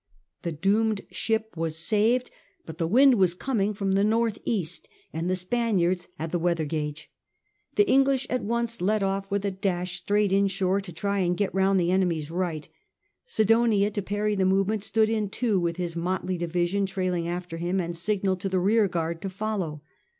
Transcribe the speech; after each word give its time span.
The 0.41 0.51
doomed 0.51 1.01
ship 1.11 1.55
was 1.55 1.77
saved; 1.77 2.31
but 2.65 2.79
the 2.79 2.87
wind 2.87 3.19
was 3.19 3.35
coming 3.35 3.71
from 3.75 3.91
the 3.91 4.03
north 4.03 4.39
east 4.45 4.89
and 5.13 5.29
the 5.29 5.35
Spaniards 5.35 6.07
had 6.17 6.31
the 6.31 6.39
weather 6.39 6.65
gage. 6.65 7.11
The 7.75 7.87
English 7.87 8.25
at 8.27 8.41
once 8.43 8.81
led 8.81 9.03
off 9.03 9.29
with 9.29 9.45
a 9.45 9.51
dash 9.51 9.97
straight 9.99 10.31
inshore 10.33 10.81
to 10.81 10.91
try 10.91 11.19
and 11.19 11.37
get 11.37 11.53
round 11.53 11.79
the 11.79 11.91
enemy's 11.91 12.31
right. 12.31 12.67
Sidonia, 13.27 13.91
to 13.91 14.01
parry 14.01 14.33
the 14.33 14.43
movement, 14.43 14.83
stood 14.83 15.07
in 15.11 15.29
too 15.29 15.59
with 15.59 15.77
his 15.77 15.95
motley 15.95 16.35
division 16.39 16.87
trailing 16.87 17.27
after 17.27 17.57
him, 17.57 17.79
and 17.79 17.95
signalled 17.95 18.39
to 18.39 18.49
the 18.49 18.57
rearguard 18.59 19.21
to 19.21 19.29
follow. 19.29 19.83